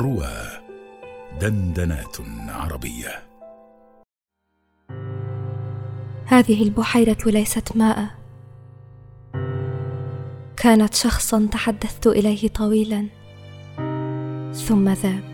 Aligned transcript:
روى 0.00 0.32
دندنات 1.40 2.16
عربية. 2.48 3.22
هذه 6.26 6.62
البحيرة 6.62 7.18
ليست 7.26 7.76
ماء. 7.76 8.06
كانت 10.56 10.94
شخصا 10.94 11.48
تحدثت 11.52 12.06
إليه 12.06 12.48
طويلا. 12.48 13.06
ثم 14.54 14.88
ذاب. 14.88 15.24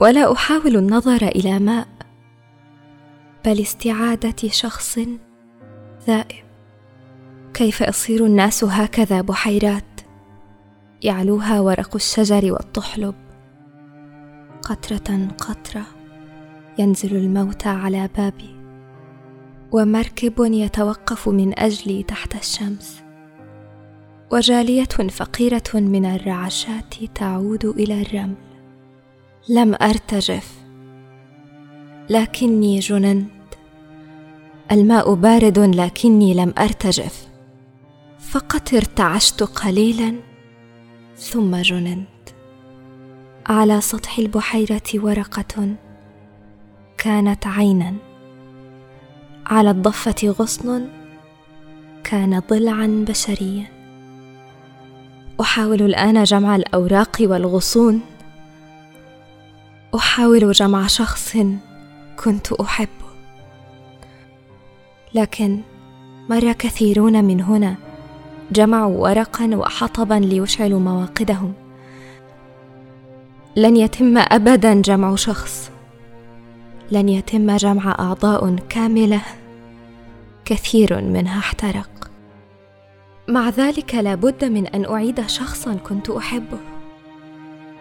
ولا 0.00 0.32
أحاول 0.32 0.76
النظر 0.76 1.22
إلى 1.26 1.58
ماء 1.58 1.88
بل 3.44 3.60
استعادة 3.60 4.48
شخص 4.48 4.98
ذائب. 6.06 6.44
كيف 7.54 7.80
يصير 7.80 8.26
الناس 8.26 8.64
هكذا 8.64 9.20
بحيرات؟ 9.20 9.93
يعلوها 11.04 11.60
ورق 11.60 11.94
الشجر 11.94 12.52
والطحلب. 12.52 13.14
قطرة 14.62 15.28
قطرة 15.38 15.86
ينزل 16.78 17.16
الموتى 17.16 17.68
على 17.68 18.08
بابي 18.16 18.56
ومركب 19.72 20.34
يتوقف 20.38 21.28
من 21.28 21.58
أجلي 21.58 22.02
تحت 22.02 22.34
الشمس. 22.34 23.02
وجالية 24.32 25.08
فقيرة 25.10 25.70
من 25.74 26.04
الرعشات 26.04 26.94
تعود 27.14 27.64
إلى 27.64 28.02
الرمل. 28.02 28.34
لم 29.48 29.74
أرتجف 29.82 30.52
لكني 32.10 32.78
جننت. 32.78 33.30
الماء 34.72 35.14
بارد 35.14 35.58
لكني 35.58 36.34
لم 36.34 36.54
أرتجف. 36.58 37.28
فقط 38.18 38.74
ارتعشت 38.74 39.42
قليلا. 39.42 40.33
ثم 41.24 41.56
جننت. 41.56 42.08
على 43.46 43.80
سطح 43.80 44.18
البحيرة 44.18 44.82
ورقة 44.94 45.74
كانت 46.98 47.46
عينا. 47.46 47.94
على 49.46 49.70
الضفة 49.70 50.34
غصن 50.38 50.88
كان 52.04 52.42
ضلعا 52.50 53.04
بشريا. 53.08 53.64
أحاول 55.40 55.82
الآن 55.82 56.24
جمع 56.24 56.56
الأوراق 56.56 57.16
والغصون. 57.20 58.00
أحاول 59.94 60.52
جمع 60.52 60.86
شخص 60.86 61.36
كنت 62.24 62.52
أحبه. 62.52 63.04
لكن 65.14 65.60
مر 66.30 66.52
كثيرون 66.52 67.24
من 67.24 67.40
هنا 67.40 67.83
جمعوا 68.52 68.98
ورقا 68.98 69.50
وحطبا 69.54 70.14
ليشعلوا 70.14 70.80
مواقدهم. 70.80 71.52
لن 73.56 73.76
يتم 73.76 74.18
ابدا 74.18 74.82
جمع 74.82 75.14
شخص. 75.14 75.70
لن 76.90 77.08
يتم 77.08 77.56
جمع 77.56 77.96
أعضاء 77.98 78.56
كاملة. 78.68 79.22
كثير 80.44 81.00
منها 81.00 81.38
احترق. 81.38 82.10
مع 83.28 83.48
ذلك 83.48 83.94
لا 83.94 84.14
بد 84.14 84.44
من 84.44 84.66
أن 84.66 84.84
أعيد 84.84 85.26
شخصا 85.26 85.74
كنت 85.74 86.10
أحبه. 86.10 86.58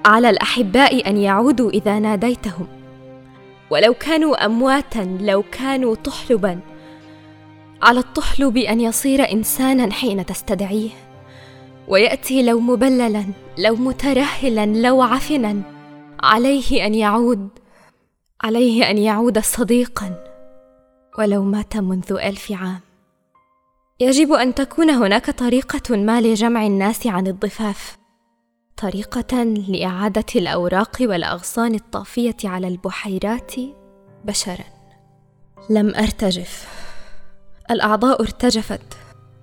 على 0.06 0.30
الأحباء 0.30 1.10
أن 1.10 1.18
يعودوا 1.18 1.70
إذا 1.70 2.00
ناديتهم. 2.00 2.68
ولو 3.70 3.94
كانوا 3.94 4.46
امواتا 4.46 5.18
لو 5.22 5.44
كانوا 5.52 5.96
طحلبا 5.96 6.60
على 7.84 8.00
الطحلب 8.00 8.58
ان 8.58 8.82
يصير 8.82 9.32
إنسانا 9.32 9.94
حين 9.94 10.26
تستدعيه. 10.26 10.90
ويأتي 11.88 12.44
لو 12.44 12.60
مبللا 12.60 13.26
لو 13.58 13.76
مترهلا 13.76 14.66
لو 14.66 15.02
عفنا. 15.02 15.62
عليه 16.24 16.86
أن 16.86 16.96
يعود 16.96 17.50
عليه 18.44 18.90
أن 18.90 18.98
يعود 18.98 19.40
صديقا. 19.40 20.24
ولو 21.20 21.44
مات 21.44 21.78
منذ 21.78 22.12
ألف 22.12 22.52
عام. 22.52 22.80
يجب 24.00 24.32
أن 24.32 24.56
تكون 24.56 24.90
هناك 24.90 25.30
طريقة 25.30 25.96
ما 25.98 26.22
لجمع 26.22 26.66
الناس 26.66 27.08
عن 27.08 27.28
الضفاف. 27.28 27.98
طريقة 28.78 29.44
لإعادة 29.44 30.26
الأوراق 30.36 30.98
والأغصان 31.02 31.76
الطافية 31.76 32.38
على 32.44 32.68
البحيرات 32.68 33.54
بشرا. 34.26 34.66
لم 35.70 35.96
أرتجف. 35.96 36.84
الأعضاء 37.72 38.22
ارتجفت 38.22 38.98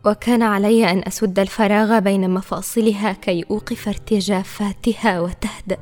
وكان 0.07 0.43
علي 0.43 0.91
أن 0.91 1.03
أسد 1.07 1.39
الفراغ 1.39 1.99
بين 1.99 2.31
مفاصلها 2.31 3.13
كي 3.13 3.45
أوقف 3.51 3.89
ارتجافاتها 3.89 5.21
وتهدأ. 5.21 5.79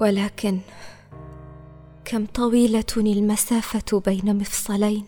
ولكن 0.00 0.58
كم 2.04 2.26
طويلة 2.26 2.84
المسافة 2.96 4.02
بين 4.06 4.38
مفصلين 4.38 5.04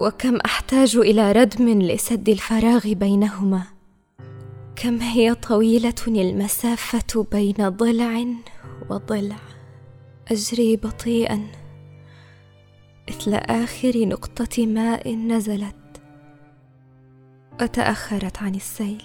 وكم 0.00 0.36
أحتاج 0.36 0.96
إلى 0.96 1.32
ردم 1.32 1.82
لسد 1.82 2.28
الفراغ 2.28 2.92
بينهما. 2.92 3.62
كم 4.76 5.00
هي 5.00 5.34
طويلة 5.34 5.94
المسافة 6.08 7.26
بين 7.32 7.68
ضلع 7.68 8.24
وضلع؟ 8.90 9.36
أجري 10.30 10.76
بطيئا. 10.76 11.61
مثل 13.12 13.34
آخر 13.34 14.06
نقطة 14.06 14.66
ماء 14.66 15.14
نزلت. 15.14 16.02
وتاخرت 17.62 18.42
عن 18.42 18.54
السيل. 18.54 19.02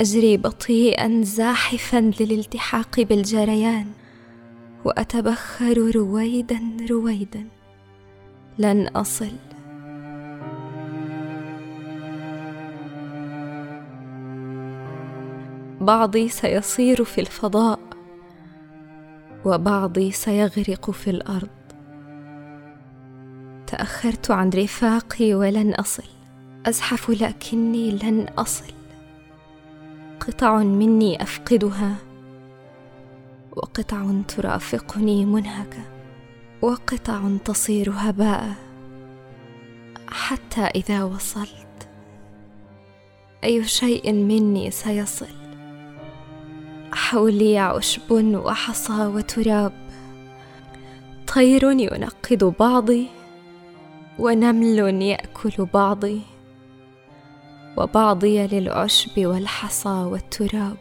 أجري 0.00 0.36
بطيئا 0.36 1.22
زاحفا 1.22 2.12
للالتحاق 2.20 3.00
بالجريان 3.00 3.86
وأتبخر 4.84 5.92
رويدا 5.94 6.60
رويدا. 6.90 7.44
لن 8.58 8.86
أصل. 8.88 9.32
بعضي 15.80 16.28
سيصير 16.28 17.04
في 17.04 17.20
الفضاء 17.20 17.80
وبعضي 19.44 20.10
سيغرق 20.10 20.90
في 20.90 21.10
الأرض. 21.10 21.57
تأخرت 23.70 24.30
عن 24.30 24.50
رفاقي 24.50 25.34
ولن 25.34 25.74
أصل. 25.74 26.04
أزحف 26.66 27.10
لكني 27.10 27.90
لن 27.90 28.26
أصل. 28.38 28.64
قطع 30.20 30.58
مني 30.58 31.22
أفقدها 31.22 31.94
وقطع 33.56 34.12
ترافقني 34.28 35.24
منهكه 35.24 35.82
وقطع 36.62 37.36
تصير 37.44 37.92
هباء. 37.96 38.54
حتى 40.08 40.60
إذا 40.60 41.04
وصلت 41.04 41.88
أي 43.44 43.64
شيء 43.64 44.12
مني 44.12 44.70
سيصل. 44.70 45.26
حولي 46.92 47.58
عشب 47.58 48.12
وحصى 48.34 49.06
وتراب. 49.06 49.72
طير 51.34 51.70
ينقض 51.70 52.54
بعضي 52.60 53.17
ونمل 54.18 55.02
ياكل 55.02 55.66
بعضي 55.74 56.20
وبعضي 57.76 58.46
للعشب 58.46 59.26
والحصى 59.26 59.88
والتراب. 59.88 60.76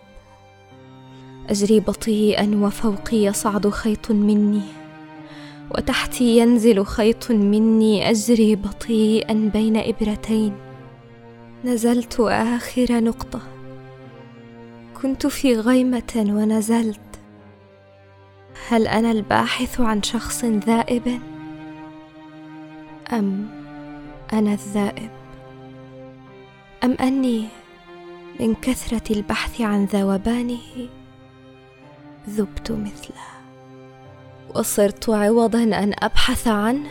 أجري 1.50 1.80
بطيئا 1.80 2.56
وفوقي 2.56 3.18
يصعد 3.18 3.70
خيط 3.70 4.12
مني 4.12 4.62
وتحتي 5.72 6.38
ينزل 6.38 6.86
خيط 6.86 7.32
مني. 7.32 8.10
أجري 8.10 8.56
بطيئا 8.56 9.50
بين 9.54 9.78
إبرتين. 9.78 10.54
نزلت 11.66 12.20
آخر 12.20 13.04
نقطة. 13.04 13.42
كنت 15.02 15.28
في 15.28 15.56
غيمة 15.56 16.14
ونزلت. 16.16 17.00
هل 18.68 18.88
أنا 18.88 19.12
الباحث 19.12 19.82
عن 19.82 20.04
شخص 20.04 20.46
ذائب 20.46 21.20
أم 23.14 23.48
أنا 24.34 24.54
الذائب؟ 24.54 25.10
أم 26.84 26.92
أني 26.92 27.48
من 28.40 28.56
كثرة 28.56 29.14
البحث 29.14 29.62
عن 29.62 29.86
ذوبانه 29.86 30.90
ذبت 32.30 32.72
مثله؟ 32.72 33.28
وصرت 34.56 35.10
عوضا 35.10 35.64
أن 35.64 35.94
أبحث 36.00 36.48
عنه؟ 36.48 36.90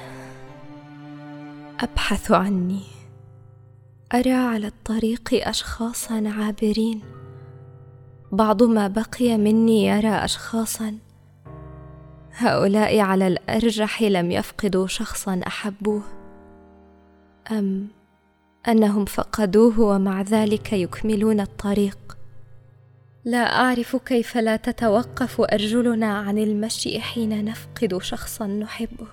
أبحث 1.80 2.30
عني. 2.30 2.82
أرى 4.14 4.32
على 4.32 4.66
الطريق 4.66 5.48
اشخاصا 5.48 6.22
عابرين. 6.26 7.00
بعض 8.32 8.62
ما 8.62 8.88
بقي 8.88 9.36
مني 9.38 9.86
يرى 9.86 10.08
اشخاصا 10.08 10.98
هؤلاء 12.38 12.99
على 13.00 13.27
الأرجح 13.27 14.03
لم 14.03 14.31
يفقدوا 14.31 14.87
شخصا 14.87 15.41
أحبوه 15.47 16.03
أم 17.50 17.88
أنهم 18.69 19.05
فقدوه 19.05 19.81
ومع 19.81 20.23
ذلك 20.23 20.73
يكملون 20.73 21.41
الطريق. 21.41 21.99
لا 23.25 23.61
أعرف 23.61 23.97
كيف 23.97 24.37
لا 24.37 24.56
تتوقف 24.56 25.41
أرجلنا 25.41 26.19
عن 26.19 26.38
المشي 26.38 27.00
حين 27.00 27.44
نفقد 27.44 27.99
شخصا 28.03 28.47
نحبه. 28.47 29.06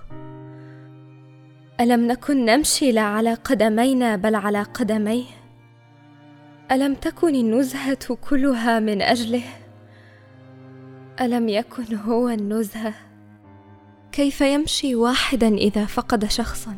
ألم 1.79 2.07
نكن 2.07 2.45
نمشي 2.45 2.91
لا 2.91 3.01
على 3.01 3.33
قدمينا 3.33 4.15
بل 4.15 4.35
على 4.35 4.63
قدميه؟ 4.63 5.25
ألم 6.71 6.95
تكن 6.95 7.35
النزهة 7.35 8.17
كلها 8.29 8.79
من 8.79 9.01
أجله؟ 9.01 9.43
ألم 11.21 11.49
يكن 11.49 11.95
هو 11.95 12.29
النزهة؟ 12.29 13.12
كيف 14.13 14.41
يمشي 14.41 14.95
واحدا 14.95 15.47
إذا 15.47 15.85
فقد 15.85 16.25
شخصا؟ 16.25 16.75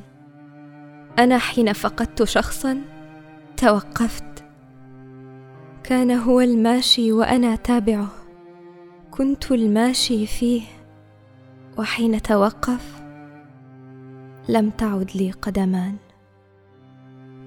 أنا 1.19 1.37
حين 1.37 1.73
فقدت 1.73 2.23
شخصا 2.23 2.81
توقفت. 3.57 4.45
كان 5.83 6.11
هو 6.11 6.41
الماشي 6.41 7.11
وأنا 7.11 7.55
تابعه. 7.55 8.11
كنت 9.11 9.51
الماشي 9.51 10.27
فيه. 10.27 10.61
وحين 11.77 12.21
توقف 12.21 13.01
لم 14.49 14.69
تعد 14.69 15.11
لي 15.15 15.31
قدمان. 15.31 15.95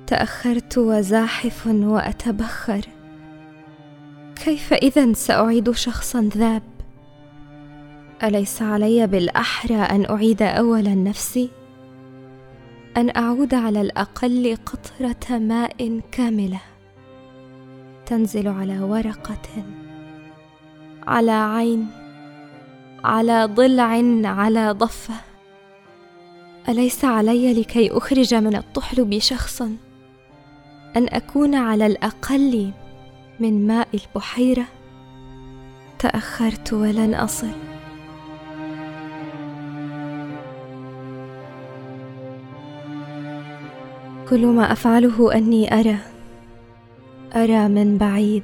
تأخرت 0.06 0.78
وزاحف 0.78 1.66
وأتبخر. 1.66 2.80
كيف 4.44 4.72
اذا 4.72 5.12
سأعيد 5.12 5.70
شخصا 5.70 6.30
ذاب؟ 6.36 6.77
أليس 8.22 8.62
علي 8.62 9.06
بالأحرى 9.06 9.76
أن 9.76 10.04
أعيد 10.10 10.42
اولا 10.42 10.94
نفسي 10.94 11.50
أن 12.96 13.16
أعود 13.16 13.54
على 13.54 13.80
الأقل 13.80 14.56
قطرة 14.66 15.38
ماء 15.38 16.00
كاملة. 16.12 16.60
تنزل 18.06 18.48
على 18.48 18.80
ورقة 18.80 19.64
على 21.06 21.30
عين 21.30 21.86
على 23.04 23.44
ضلع 23.44 24.02
على 24.24 24.70
ضفة. 24.70 25.14
أليس 26.68 27.04
علي 27.04 27.60
لكي 27.60 27.90
أخرج 27.90 28.34
من 28.34 28.56
الطحلب 28.56 29.18
شخصا 29.18 29.76
أن 30.96 31.08
أكون 31.08 31.54
على 31.54 31.86
الأقل 31.86 32.70
من 33.40 33.66
ماء 33.66 33.88
البحيرة؟ 33.94 34.64
تأخرت 35.98 36.72
ولن 36.72 37.14
أصل. 37.14 37.67
كل 44.30 44.46
ما 44.46 44.72
أفعله 44.72 45.34
أني 45.34 45.80
أرى 45.80 45.96
أرى 47.36 47.68
من 47.68 47.98
بعيد. 47.98 48.42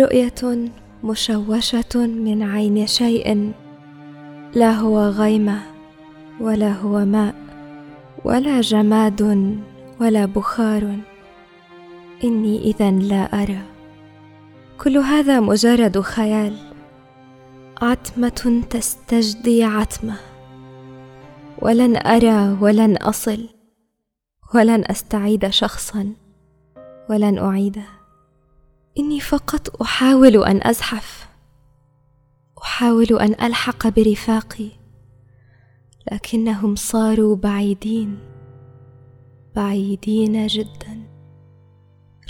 رؤية 0.00 0.70
مشوشة 1.04 1.96
من 1.96 2.42
عين 2.42 2.86
شيء 2.86 3.52
لا 4.54 4.70
هو 4.70 5.00
غيمة 5.00 5.60
ولا 6.40 6.72
هو 6.72 7.04
ماء 7.04 7.34
ولا 8.24 8.60
جماد 8.60 9.22
ولا 10.00 10.24
بخار. 10.24 10.96
إني 12.24 12.60
اذا 12.60 12.90
لا 12.90 13.42
أرى. 13.42 13.62
كل 14.78 14.98
هذا 14.98 15.40
مجرد 15.40 16.00
خيال. 16.00 16.56
عتمة 17.82 18.62
تستجدي 18.70 19.64
عتمة. 19.64 20.14
ولن 21.62 21.96
أرى 21.96 22.56
ولن 22.60 22.96
أصل. 22.96 23.57
ولن 24.54 24.84
أستعيد 24.90 25.48
شخصا 25.48 26.12
ولن 27.10 27.38
أعيده. 27.38 27.84
إني 28.98 29.20
فقط 29.20 29.82
أحاول 29.82 30.44
أن 30.44 30.60
أزحف 30.66 31.28
أحاول 32.62 33.18
أن 33.20 33.46
ألحق 33.46 33.88
برفاقي 33.88 34.68
لكنهم 36.12 36.74
صاروا 36.76 37.36
بعيدين 37.36 38.18
بعيدين 39.56 40.46
جدا. 40.46 41.08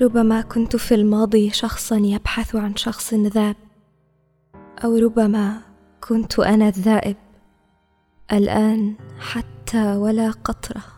ربما 0.02 0.40
كنت 0.40 0.76
في 0.76 0.94
الماضي 0.94 1.50
شخصا 1.50 1.96
يبحث 1.96 2.56
عن 2.56 2.76
شخص 2.76 3.14
ذاب 3.14 3.56
أو 4.84 4.96
ربما 4.96 5.62
كنت 6.08 6.38
أنا 6.38 6.68
الذائب 6.68 7.16
الآن 8.32 8.94
حتى 9.18 9.96
ولا 9.96 10.30
قطرة. 10.30 10.97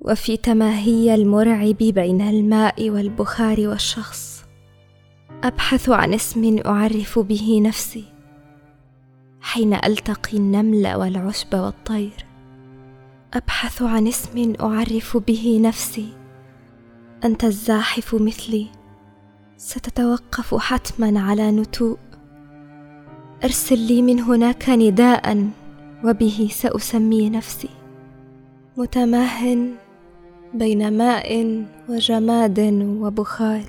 وفي 0.00 0.36
تماهي 0.36 1.14
المرعب 1.14 1.76
بين 1.76 2.20
الماء 2.20 2.90
والبخار 2.90 3.68
والشخص. 3.68 4.44
أبحث 5.44 5.88
عن 5.88 6.14
اسم 6.14 6.58
أعرف 6.66 7.18
به 7.18 7.60
نفسي 7.64 8.04
حين 9.40 9.74
ألتقي 9.74 10.36
النمل 10.36 10.94
والعشب 10.94 11.54
والطير. 11.54 12.26
أبحث 13.34 13.82
عن 13.82 14.06
اسم 14.06 14.52
أعرف 14.60 15.16
به 15.16 15.60
نفسي 15.62 16.08
أنت 17.24 17.44
الزاحف 17.44 18.14
مثلي. 18.14 18.66
ستتوقف 19.56 20.54
حتما 20.54 21.20
على 21.20 21.50
نتوء. 21.50 21.98
أرسل 23.44 23.78
لي 23.78 24.02
من 24.02 24.20
هناك 24.20 24.68
نداء 24.68 25.50
وبه 26.04 26.48
سأسمي 26.52 27.30
نفسي. 27.30 27.70
متماه 28.76 29.56
بين 30.54 30.98
ماء 30.98 31.64
وجماد 31.88 32.60
وبخار. 33.00 33.62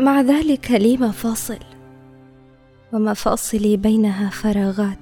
مع 0.00 0.20
ذلك 0.20 0.70
لي 0.70 0.96
مفاصل 0.96 1.58
ومفاصلي 2.92 3.76
بينها 3.76 4.30
فراغات. 4.30 4.98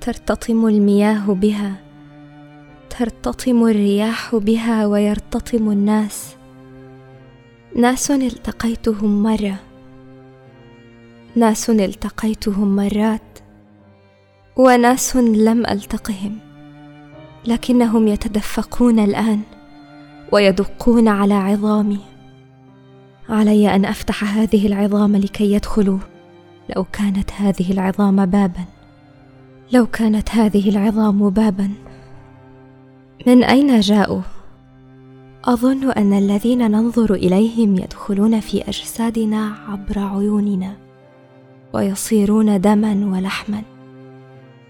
ترتطم 0.00 0.66
المياه 0.66 1.32
بها 1.32 1.74
ترتطم 2.98 3.66
الرياح 3.66 4.36
بها 4.36 4.86
ويرتطم 4.86 5.70
الناس. 5.70 6.36
ناس 7.76 8.10
التقيتهم 8.10 9.22
مرة 9.22 9.56
ناس 11.36 11.70
التقيتهم 11.70 12.76
مرات 12.76 13.38
وناس 14.56 15.16
لم 15.16 15.66
ألتقهم. 15.66 16.49
لكنهم 17.46 18.08
يتدفقون 18.08 18.98
الآن 18.98 19.40
ويدقون 20.32 21.08
على 21.08 21.34
عظامي. 21.34 21.98
علي 23.28 23.74
أن 23.74 23.84
أفتح 23.84 24.24
هذه 24.24 24.66
العظام 24.66 25.16
لكي 25.16 25.52
يدخلوا. 25.52 25.98
لو 26.76 26.84
كانت 26.92 27.32
هذه 27.32 27.72
العظام 27.72 28.26
بابا. 28.26 28.64
لو 29.72 29.86
كانت 29.86 30.30
هذه 30.30 30.68
العظام 30.68 31.30
بابا. 31.30 31.70
من 33.26 33.44
أين 33.44 33.80
جاءوا؟ 33.80 34.22
أظن 35.44 35.90
أن 35.90 36.12
الذين 36.12 36.70
ننظر 36.70 37.14
إليهم 37.14 37.76
يدخلون 37.76 38.40
في 38.40 38.68
أجسادنا 38.68 39.52
عبر 39.68 39.98
عيوننا 39.98 40.76
ويصيرون 41.72 42.60
دما 42.60 43.16
ولحما. 43.16 43.62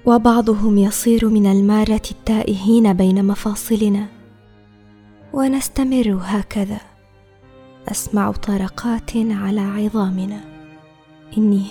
وبعضهم 0.06 0.78
يصير 0.78 1.28
من 1.28 1.46
المارة 1.46 2.02
التائهين 2.10 2.92
بين 2.92 3.24
مفاصلنا. 3.24 4.06
ونستمر 5.32 6.18
هكذا. 6.22 6.80
نسمع 7.90 8.30
طرقات 8.32 9.10
على 9.16 9.60
عظامنا. 9.60 10.40
إني 11.38 11.66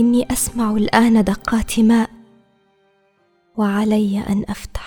إني 0.00 0.26
أسمع 0.32 0.70
الآن 0.70 1.24
دقات 1.24 1.80
ماء. 1.80 2.10
وعلي 3.56 4.20
أن 4.20 4.44
أفتح 4.48 4.85